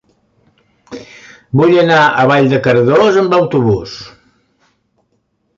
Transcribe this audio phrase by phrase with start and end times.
[1.61, 3.95] Vull anar a Vall de Cardós amb autobús.